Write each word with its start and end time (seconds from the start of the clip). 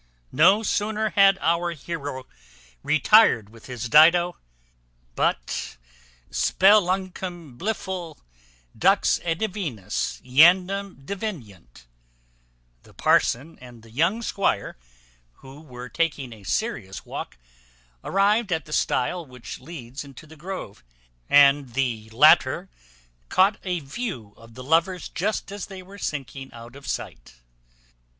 No 0.31 0.63
sooner 0.63 1.11
had 1.11 1.37
our 1.41 1.73
heroe 1.73 2.25
retired 2.81 3.49
with 3.51 3.67
his 3.67 3.87
Dido, 3.87 4.35
but 5.13 5.77
Speluncam 6.31 7.55
Blifil 7.55 8.17
_dux 8.75 9.19
et 9.23 9.37
divinus 9.37 10.19
eandem 10.25 11.05
Deveniunt_ 11.05 11.45
the 12.81 12.95
parson 12.95 13.59
and 13.59 13.83
the 13.83 13.91
young 13.91 14.23
squire, 14.23 14.75
who 15.33 15.61
were 15.61 15.87
taking 15.87 16.33
a 16.33 16.41
serious 16.45 17.05
walk, 17.05 17.37
arrived 18.03 18.51
at 18.51 18.65
the 18.65 18.73
stile 18.73 19.23
which 19.23 19.59
leads 19.59 20.03
into 20.03 20.25
the 20.25 20.35
grove, 20.35 20.83
and 21.29 21.73
the 21.75 22.09
latter 22.09 22.69
caught 23.29 23.59
a 23.63 23.81
view 23.81 24.33
of 24.35 24.55
the 24.55 24.63
lovers 24.63 25.09
just 25.09 25.51
as 25.51 25.67
they 25.67 25.83
were 25.83 25.99
sinking 25.99 26.51
out 26.53 26.75
of 26.75 26.87
sight. 26.87 27.35